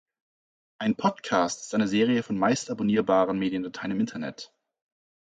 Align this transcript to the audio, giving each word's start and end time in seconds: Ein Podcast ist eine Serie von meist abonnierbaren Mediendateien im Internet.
Ein 0.79 0.95
Podcast 0.95 1.61
ist 1.61 1.75
eine 1.75 1.87
Serie 1.87 2.23
von 2.23 2.35
meist 2.35 2.71
abonnierbaren 2.71 3.37
Mediendateien 3.37 3.91
im 3.91 3.99
Internet. 3.99 4.51